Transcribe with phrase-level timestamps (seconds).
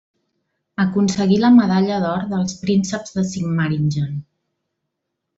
[0.83, 4.17] Aconseguí la medalla d'or dels prínceps de Sigmaringen.